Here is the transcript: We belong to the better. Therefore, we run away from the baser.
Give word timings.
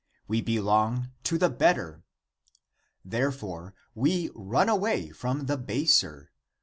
We 0.27 0.41
belong 0.41 1.11
to 1.25 1.37
the 1.37 1.51
better. 1.51 2.01
Therefore, 3.05 3.75
we 3.93 4.31
run 4.33 4.67
away 4.67 5.11
from 5.11 5.45
the 5.45 5.57
baser. 5.57 6.31